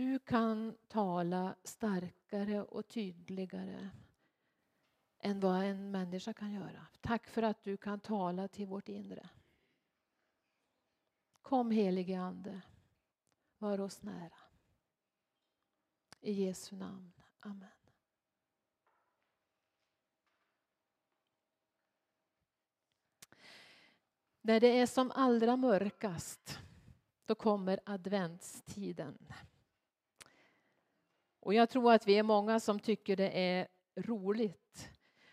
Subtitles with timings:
[0.00, 3.90] du kan tala starkare och tydligare
[5.18, 6.86] än vad en människa kan göra.
[7.00, 9.28] Tack för att du kan tala till vårt inre.
[11.42, 12.60] Kom helige Ande,
[13.58, 14.38] var oss nära.
[16.20, 17.12] I Jesu namn.
[17.40, 17.68] Amen.
[24.40, 26.58] När det är som allra mörkast,
[27.26, 29.18] då kommer adventstiden.
[31.40, 34.90] Och jag tror att vi är många som tycker det är roligt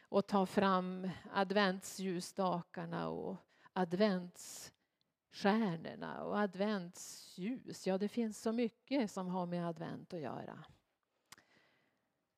[0.09, 3.36] att ta fram adventsljusstakarna och
[3.73, 7.88] adventsstjärnorna och adventsljus.
[7.88, 10.64] Ja, det finns så mycket som har med advent att göra.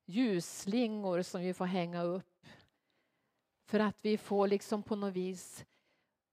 [0.04, 2.46] Ljusslingor som vi får hänga upp
[3.64, 5.64] för att vi får liksom på något vis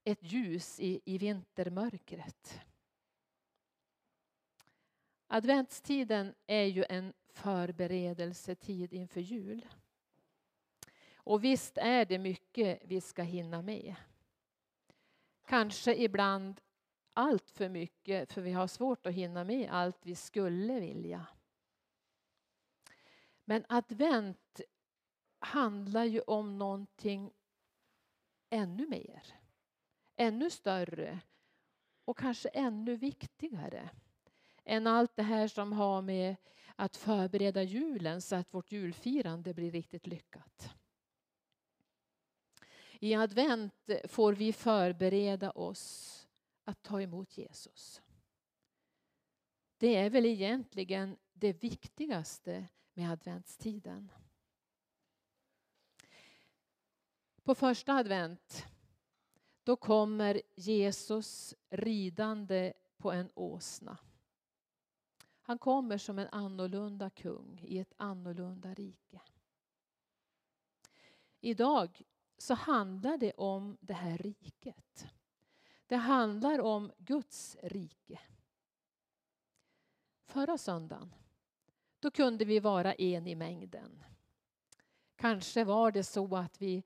[0.03, 2.61] ett ljus i, i vintermörkret.
[5.27, 9.66] Adventstiden är ju en förberedelsetid inför jul.
[11.16, 13.95] Och visst är det mycket vi ska hinna med.
[15.45, 16.61] Kanske ibland
[17.13, 21.25] allt för mycket för vi har svårt att hinna med allt vi skulle vilja.
[23.45, 24.61] Men advent
[25.39, 27.31] handlar ju om någonting
[28.49, 29.23] ännu mer.
[30.16, 31.19] Ännu större
[32.05, 33.89] och kanske ännu viktigare
[34.63, 36.35] än allt det här som har med
[36.79, 40.69] att förbereda julen så att vårt julfirande blir riktigt lyckat.
[42.99, 46.13] I advent får vi förbereda oss
[46.63, 48.01] att ta emot Jesus.
[49.77, 54.11] Det är väl egentligen det viktigaste med adventstiden.
[57.44, 58.65] På första advent
[59.63, 63.97] då kommer Jesus ridande på en åsna.
[65.47, 69.22] Han kommer som en annorlunda kung i ett annorlunda rike.
[71.40, 72.02] Idag
[72.38, 75.07] så handlar det om det här riket.
[75.86, 78.19] Det handlar om Guds rike.
[80.25, 81.16] Förra söndagen
[82.00, 84.03] då kunde vi vara en i mängden.
[85.16, 86.84] Kanske var det så att vi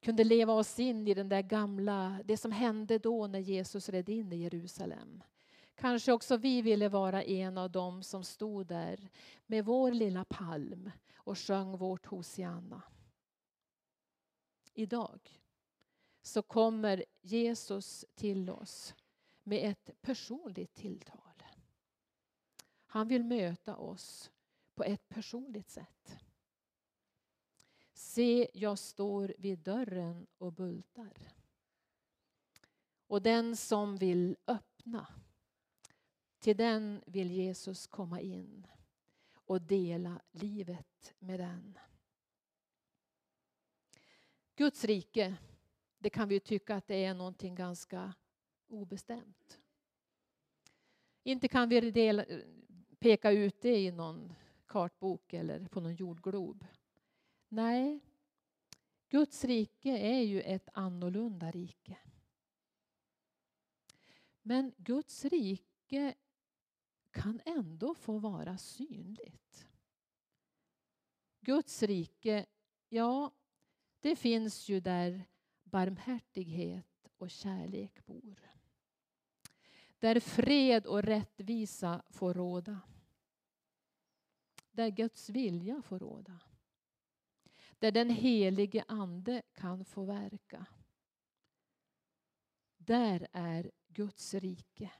[0.00, 4.08] kunde leva oss in i den där gamla, det som hände då när Jesus red
[4.08, 5.22] in i Jerusalem.
[5.80, 9.08] Kanske också vi ville vara en av dem som stod där
[9.46, 12.82] med vår lilla palm och sjöng vårt Hosianna.
[14.74, 15.42] Idag
[16.22, 18.94] så kommer Jesus till oss
[19.42, 21.42] med ett personligt tilltal.
[22.86, 24.30] Han vill möta oss
[24.74, 26.18] på ett personligt sätt.
[27.92, 31.32] Se, jag står vid dörren och bultar.
[33.06, 35.06] Och den som vill öppna,
[36.40, 38.66] till den vill Jesus komma in
[39.32, 41.78] och dela livet med den.
[44.54, 45.36] Guds rike,
[45.98, 48.14] det kan vi tycka att det är någonting ganska
[48.66, 49.60] obestämt.
[51.22, 52.24] Inte kan vi dela,
[52.98, 54.32] peka ut det i någon
[54.66, 56.66] kartbok eller på någon jordglob.
[57.48, 58.00] Nej,
[59.08, 61.98] Guds rike är ju ett annorlunda rike.
[64.42, 66.14] Men Guds rike
[67.10, 69.68] kan ändå få vara synligt.
[71.40, 72.46] Guds rike,
[72.88, 73.32] ja,
[74.00, 75.24] det finns ju där
[75.62, 78.40] barmhärtighet och kärlek bor.
[79.98, 82.80] Där fred och rättvisa får råda.
[84.70, 86.40] Där Guds vilja får råda.
[87.78, 90.66] Där den helige Ande kan få verka.
[92.76, 94.90] Där är Guds rike.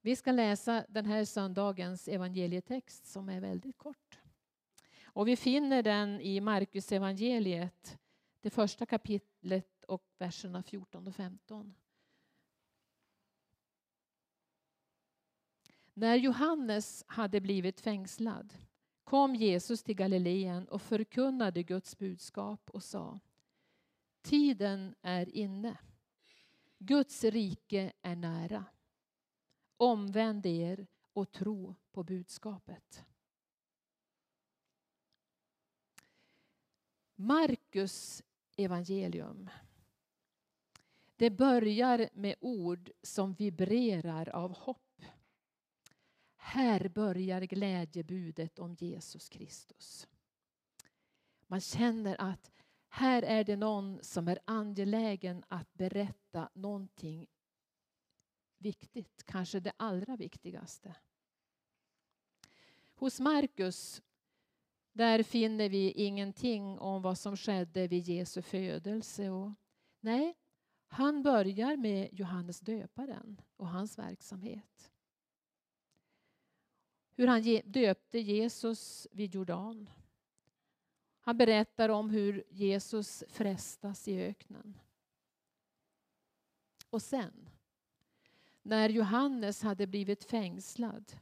[0.00, 4.18] Vi ska läsa den här söndagens evangelietext som är väldigt kort.
[5.04, 7.98] Och vi finner den i Markus evangeliet,
[8.40, 11.74] det första kapitlet och verserna 14 och 15.
[15.94, 18.54] När Johannes hade blivit fängslad
[19.04, 23.20] kom Jesus till Galileen och förkunnade Guds budskap och sa
[24.22, 25.78] Tiden är inne.
[26.78, 28.64] Guds rike är nära.
[29.80, 33.04] Omvänd er och tro på budskapet.
[37.14, 38.22] Markus
[38.56, 39.50] evangelium.
[41.16, 45.02] Det börjar med ord som vibrerar av hopp.
[46.36, 50.08] Här börjar glädjebudet om Jesus Kristus.
[51.46, 52.50] Man känner att
[52.88, 57.26] här är det någon som är angelägen att berätta någonting
[58.58, 60.94] viktigt, kanske det allra viktigaste.
[62.94, 64.02] Hos Markus
[64.92, 69.30] där finner vi ingenting om vad som skedde vid Jesu födelse.
[69.30, 69.52] Och,
[70.00, 70.34] nej,
[70.86, 74.92] han börjar med Johannes döparen och hans verksamhet.
[77.14, 79.90] Hur han döpte Jesus vid Jordan.
[81.20, 84.80] Han berättar om hur Jesus frestas i öknen.
[86.90, 87.47] Och sen,
[88.68, 91.12] när Johannes hade blivit fängslad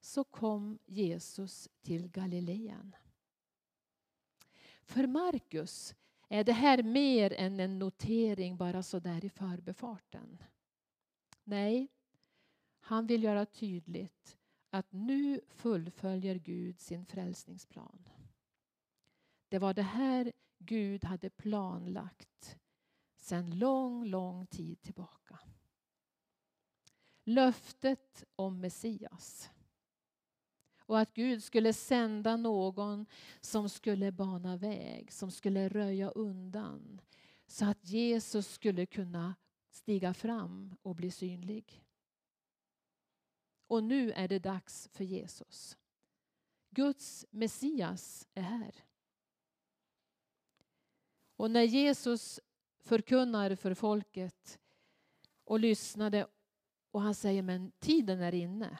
[0.00, 2.96] så kom Jesus till Galileen.
[4.82, 5.94] För Markus
[6.28, 10.42] är det här mer än en notering bara så där i förbefarten.
[11.44, 11.88] Nej,
[12.80, 14.38] han vill göra tydligt
[14.70, 18.08] att nu fullföljer Gud sin frälsningsplan.
[19.48, 22.58] Det var det här Gud hade planlagt
[23.16, 25.38] sedan lång, lång tid tillbaka.
[27.28, 29.50] Löftet om Messias
[30.78, 33.06] och att Gud skulle sända någon
[33.40, 37.00] som skulle bana väg, som skulle röja undan
[37.46, 39.34] så att Jesus skulle kunna
[39.70, 41.84] stiga fram och bli synlig.
[43.66, 45.76] Och nu är det dags för Jesus.
[46.70, 48.74] Guds Messias är här.
[51.36, 52.40] Och när Jesus
[52.78, 54.58] förkunnar för folket
[55.44, 56.26] och lyssnade
[56.96, 58.78] och han säger men tiden är inne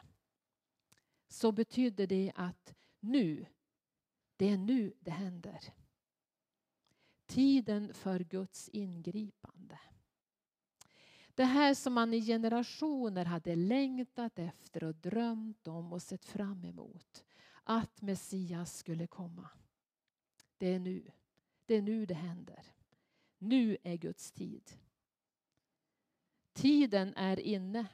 [1.28, 3.46] så betyder det att nu,
[4.36, 5.60] det är nu det händer.
[7.26, 9.78] Tiden för Guds ingripande.
[11.34, 16.64] Det här som man i generationer hade längtat efter och drömt om och sett fram
[16.64, 17.24] emot.
[17.64, 19.48] Att Messias skulle komma.
[20.58, 21.10] Det är nu.
[21.66, 22.66] Det är nu det händer.
[23.38, 24.70] Nu är Guds tid.
[26.52, 27.86] Tiden är inne.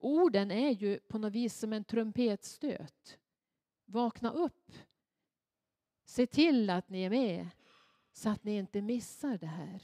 [0.00, 3.18] Orden är ju på något vis som en trumpetstöt.
[3.84, 4.72] Vakna upp.
[6.04, 7.48] Se till att ni är med
[8.12, 9.82] så att ni inte missar det här.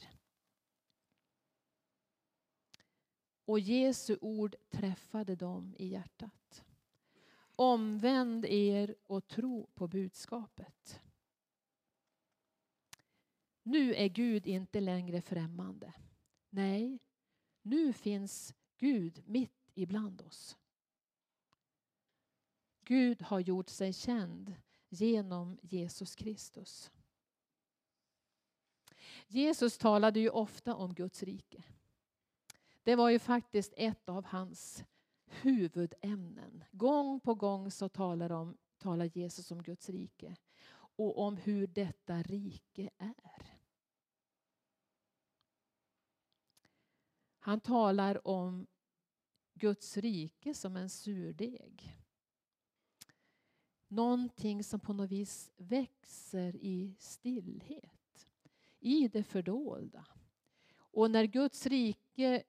[3.45, 6.65] Och Jesu ord träffade dem i hjärtat.
[7.55, 11.01] Omvänd er och tro på budskapet.
[13.63, 15.93] Nu är Gud inte längre främmande.
[16.49, 16.99] Nej,
[17.61, 20.57] nu finns Gud mitt ibland oss.
[22.83, 24.55] Gud har gjort sig känd
[24.89, 26.91] genom Jesus Kristus.
[29.27, 31.63] Jesus talade ju ofta om Guds rike.
[32.83, 34.83] Det var ju faktiskt ett av hans
[35.25, 36.63] huvudämnen.
[36.71, 40.35] Gång på gång så talar, om, talar Jesus om Guds rike
[40.75, 43.59] och om hur detta rike är.
[47.39, 48.67] Han talar om
[49.57, 51.97] Guds rike som en surdeg.
[53.87, 58.27] Någonting som på något vis växer i stillhet,
[58.79, 60.05] i det fördolda.
[60.77, 62.43] Och när Guds rike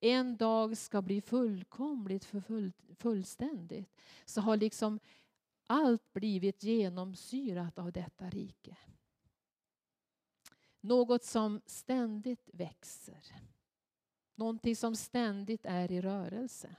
[0.00, 5.00] en dag ska bli fullkomligt, för full, fullständigt, så har liksom
[5.66, 8.76] allt blivit genomsyrat av detta rike.
[10.80, 13.51] Något som ständigt växer.
[14.42, 16.76] Någonting som ständigt är i rörelse.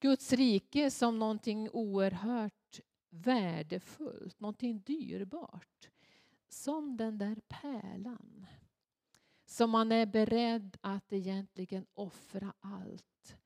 [0.00, 2.80] Guds rike som någonting oerhört
[3.10, 5.90] värdefullt, någonting dyrbart.
[6.48, 8.46] Som den där pärlan
[9.44, 13.36] som man är beredd att egentligen offra allt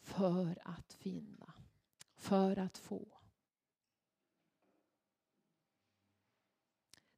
[0.00, 1.54] för att finna,
[2.14, 3.20] för att få.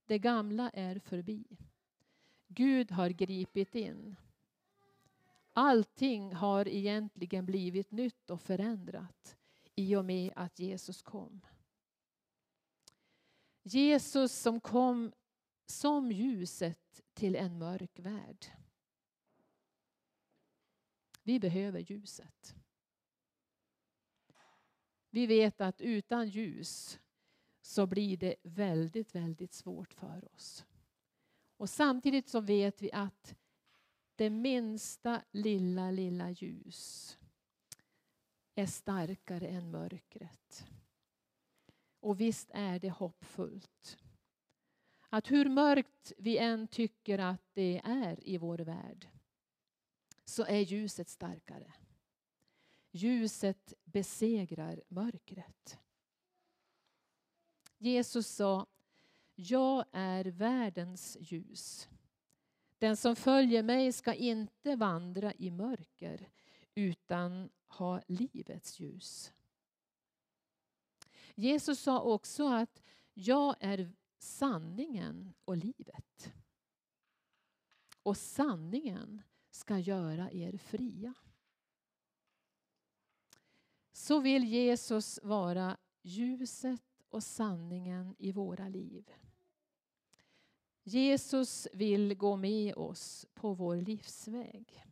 [0.06, 1.58] Det gamla är förbi.
[2.56, 4.16] Gud har gripit in.
[5.52, 9.36] Allting har egentligen blivit nytt och förändrat
[9.74, 11.40] i och med att Jesus kom.
[13.62, 15.12] Jesus som kom
[15.66, 18.46] som ljuset till en mörk värld.
[21.22, 22.54] Vi behöver ljuset.
[25.10, 26.98] Vi vet att utan ljus
[27.62, 30.64] så blir det väldigt, väldigt svårt för oss.
[31.56, 33.36] Och samtidigt så vet vi att
[34.14, 37.18] det minsta lilla, lilla ljus
[38.54, 40.66] är starkare än mörkret.
[42.00, 43.98] Och visst är det hoppfullt.
[45.08, 49.08] Att hur mörkt vi än tycker att det är i vår värld
[50.24, 51.72] så är ljuset starkare.
[52.90, 55.78] Ljuset besegrar mörkret.
[57.78, 58.66] Jesus sa
[59.36, 61.88] jag är världens ljus.
[62.78, 66.28] Den som följer mig ska inte vandra i mörker
[66.74, 69.32] utan ha livets ljus.
[71.34, 72.82] Jesus sa också att
[73.14, 76.32] jag är sanningen och livet.
[78.02, 81.14] Och sanningen ska göra er fria.
[83.92, 89.12] Så vill Jesus vara ljuset och sanningen i våra liv.
[90.88, 94.84] Jesus vill gå med oss på vår livsväg.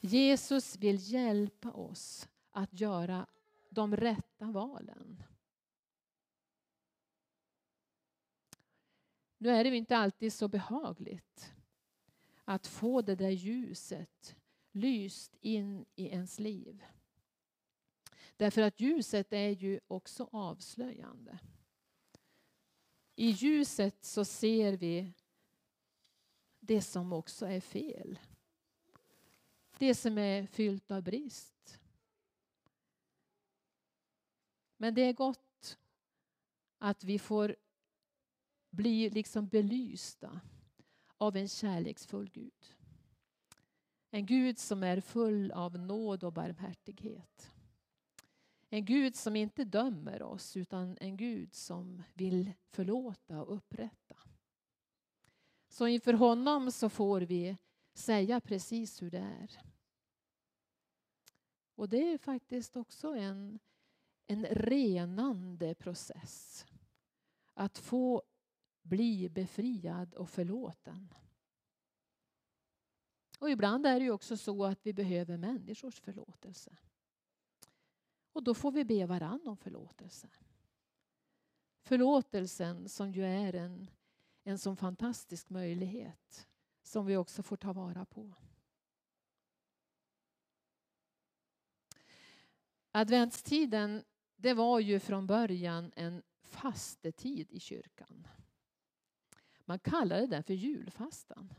[0.00, 3.26] Jesus vill hjälpa oss att göra
[3.70, 5.22] de rätta valen.
[9.38, 11.54] Nu är det inte alltid så behagligt
[12.44, 14.36] att få det där ljuset
[14.72, 16.84] lyst in i ens liv.
[18.36, 21.38] Därför att ljuset är ju också avslöjande.
[23.18, 25.12] I ljuset så ser vi
[26.60, 28.18] det som också är fel.
[29.78, 31.78] Det som är fyllt av brist.
[34.76, 35.78] Men det är gott
[36.78, 37.56] att vi får
[38.70, 40.40] bli liksom belysta
[41.16, 42.74] av en kärleksfull Gud.
[44.10, 47.55] En Gud som är full av nåd och barmhärtighet.
[48.70, 54.16] En Gud som inte dömer oss utan en Gud som vill förlåta och upprätta.
[55.68, 57.56] Så inför honom så får vi
[57.94, 59.60] säga precis hur det är.
[61.74, 63.58] Och det är faktiskt också en,
[64.26, 66.66] en renande process.
[67.54, 68.22] Att få
[68.82, 71.14] bli befriad och förlåten.
[73.38, 76.76] Och ibland är det ju också så att vi behöver människors förlåtelse.
[78.36, 80.28] Och då får vi be varann om förlåtelse.
[81.82, 83.90] Förlåtelsen som ju är en,
[84.44, 86.48] en sån fantastisk möjlighet
[86.82, 88.34] som vi också får ta vara på.
[92.90, 94.04] Adventstiden
[94.36, 98.26] det var ju från början en fastetid i kyrkan.
[99.64, 101.54] Man kallade den för julfastan.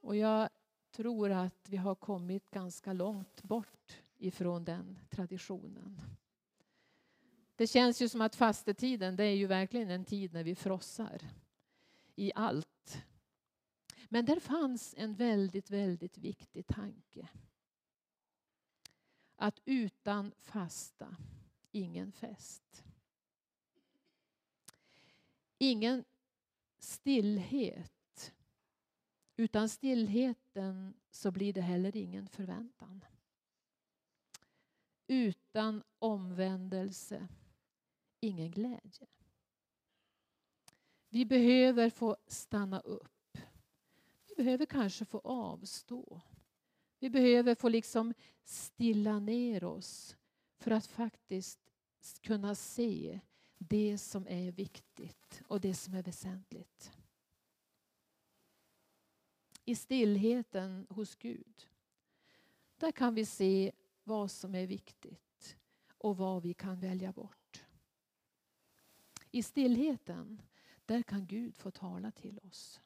[0.00, 0.48] Och jag
[0.90, 6.00] tror att vi har kommit ganska långt bort ifrån den traditionen.
[7.56, 11.22] Det känns ju som att fastetiden det är ju verkligen en tid när vi frossar
[12.14, 13.04] i allt.
[14.08, 17.28] Men där fanns en väldigt, väldigt viktig tanke.
[19.36, 21.16] Att utan fasta,
[21.70, 22.84] ingen fest.
[25.58, 26.04] Ingen
[26.78, 28.32] stillhet.
[29.36, 33.04] Utan stillheten så blir det heller ingen förväntan.
[35.06, 37.28] Utan omvändelse,
[38.20, 39.06] ingen glädje.
[41.08, 43.38] Vi behöver få stanna upp.
[44.28, 46.20] Vi behöver kanske få avstå.
[46.98, 50.16] Vi behöver få liksom stilla ner oss
[50.58, 51.60] för att faktiskt
[52.20, 53.20] kunna se
[53.58, 56.92] det som är viktigt och det som är väsentligt.
[59.64, 61.68] I stillheten hos Gud,
[62.76, 63.72] där kan vi se
[64.04, 65.56] vad som är viktigt
[65.98, 67.64] och vad vi kan välja bort.
[69.30, 70.42] I stillheten,
[70.84, 72.80] där kan Gud få tala till oss.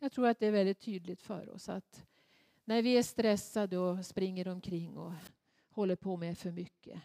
[0.00, 2.06] Jag tror att det är väldigt tydligt för oss att
[2.64, 5.12] när vi är stressade och springer omkring och
[5.68, 7.02] håller på med för mycket.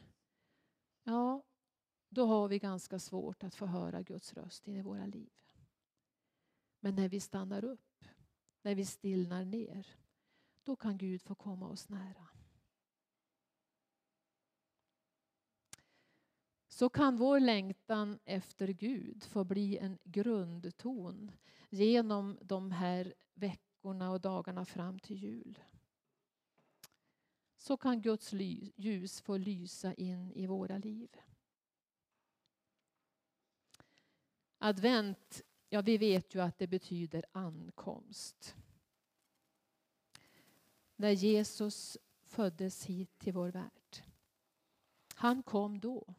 [1.03, 1.43] Ja,
[2.09, 5.31] då har vi ganska svårt att få höra Guds röst i våra liv.
[6.79, 8.05] Men när vi stannar upp,
[8.61, 9.87] när vi stillnar ner,
[10.67, 12.27] då kan Gud få komma oss nära.
[16.67, 21.31] Så kan vår längtan efter Gud få bli en grundton
[21.69, 25.59] genom de här veckorna och dagarna fram till jul.
[27.55, 28.33] Så kan Guds
[28.75, 31.09] ljus få lysa in i våra liv.
[34.57, 38.55] Advent, ja vi vet ju att det betyder ankomst
[40.97, 43.97] när Jesus föddes hit till vår värld.
[45.15, 46.15] Han kom då.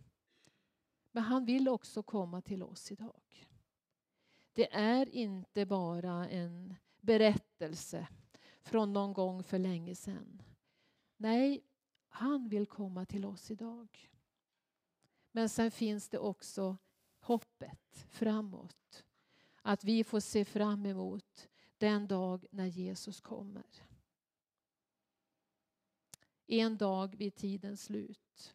[1.13, 3.49] Men han vill också komma till oss idag.
[4.53, 8.09] Det är inte bara en berättelse
[8.61, 10.43] från någon gång för länge sedan.
[11.17, 11.65] Nej,
[12.09, 14.11] han vill komma till oss idag.
[15.33, 16.77] Men sen finns det också
[17.21, 19.05] hoppet framåt.
[19.63, 23.88] Att vi får se fram emot den dag när Jesus kommer
[26.49, 28.55] en dag vid tidens slut.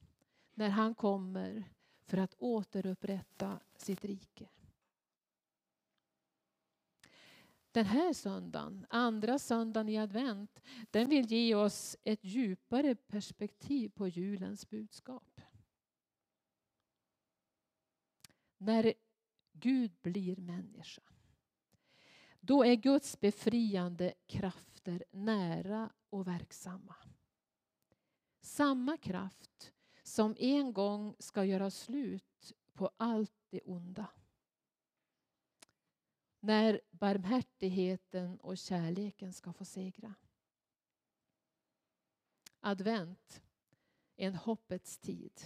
[0.53, 1.63] När han kommer
[2.05, 4.49] för att återupprätta sitt rike.
[7.71, 14.07] Den här söndagen, andra söndagen i advent, den vill ge oss ett djupare perspektiv på
[14.07, 15.41] julens budskap.
[18.57, 18.93] När
[19.53, 21.01] Gud blir människa,
[22.39, 26.95] då är Guds befriande krafter nära och verksamma.
[28.43, 29.73] Samma kraft
[30.03, 34.07] som en gång ska göra slut på allt det onda.
[36.39, 40.13] När barmhärtigheten och kärleken ska få segra.
[42.59, 43.41] Advent
[44.15, 45.41] är en hoppets tid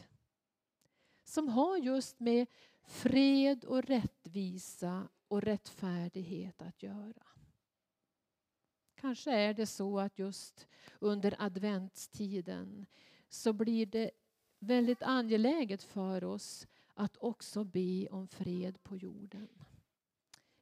[1.23, 2.47] som har just med
[2.83, 7.36] fred och rättvisa och rättfärdighet att göra.
[9.01, 10.67] Kanske är det så att just
[10.99, 12.85] under adventstiden
[13.29, 14.11] så blir det
[14.59, 19.49] väldigt angeläget för oss att också be om fred på jorden.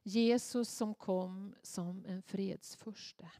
[0.02, 3.30] Jesus som kom som en fredsfurste.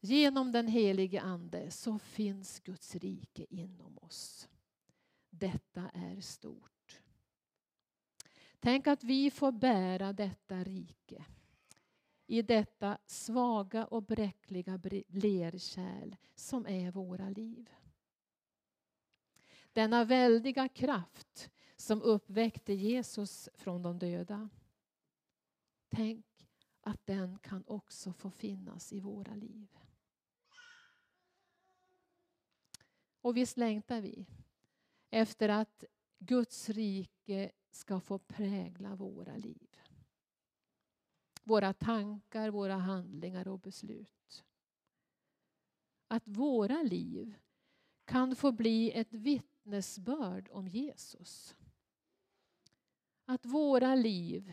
[0.00, 4.48] Genom den helige Ande så finns Guds rike inom oss.
[5.30, 6.75] Detta är stort.
[8.66, 11.24] Tänk att vi får bära detta rike
[12.26, 17.70] i detta svaga och bräckliga lerkärl som är våra liv.
[19.72, 24.48] Denna väldiga kraft som uppväckte Jesus från de döda.
[25.88, 26.26] Tänk
[26.80, 29.68] att den kan också få finnas i våra liv.
[33.20, 34.26] Och visst längtar vi
[35.10, 35.84] efter att
[36.18, 39.76] Guds rike ska få prägla våra liv.
[41.44, 44.44] Våra tankar, våra handlingar och beslut.
[46.08, 47.34] Att våra liv
[48.04, 51.56] kan få bli ett vittnesbörd om Jesus.
[53.24, 54.52] Att våra liv,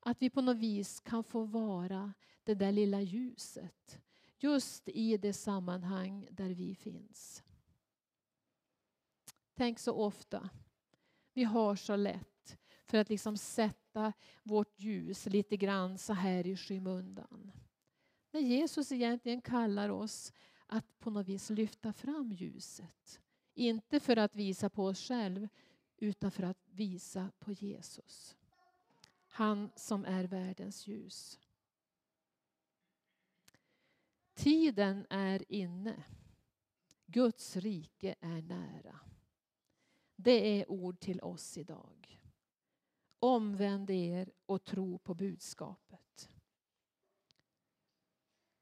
[0.00, 4.00] att vi på något vis kan få vara det där lilla ljuset
[4.38, 7.42] just i det sammanhang där vi finns.
[9.54, 10.50] Tänk så ofta
[11.32, 12.37] vi har så lätt
[12.88, 17.52] för att liksom sätta vårt ljus lite grann så här i skymundan.
[18.30, 20.32] När Jesus egentligen kallar oss
[20.66, 23.20] att på något vis lyfta fram ljuset.
[23.54, 25.48] Inte för att visa på oss själv
[25.96, 28.36] utan för att visa på Jesus.
[29.28, 31.38] Han som är världens ljus.
[34.34, 36.04] Tiden är inne.
[37.06, 39.00] Guds rike är nära.
[40.16, 42.18] Det är ord till oss idag.
[43.18, 46.28] Omvänd er och tro på budskapet.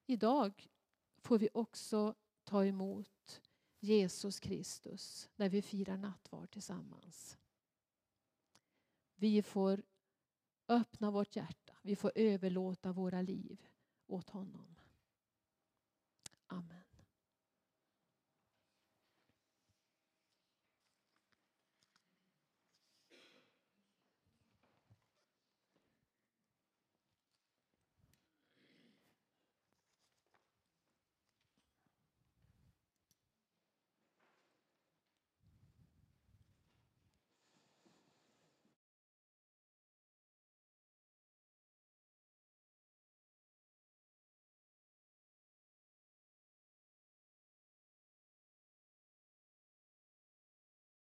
[0.06, 0.68] Idag
[1.16, 2.14] får vi också
[2.44, 3.40] ta emot
[3.80, 7.38] Jesus Kristus när vi firar nattvard tillsammans.
[9.14, 9.82] Vi får
[10.68, 13.68] öppna vårt hjärta, vi får överlåta våra liv
[14.06, 14.75] åt honom.